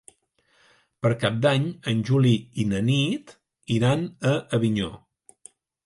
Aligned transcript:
Per 1.05 1.11
Cap 1.23 1.35
d'Any 1.43 1.67
en 1.93 2.01
Juli 2.11 2.33
i 2.65 2.67
na 2.73 2.83
Nit 2.91 3.37
iran 3.79 4.05
a 4.35 4.37
Avinyó. 4.61 4.95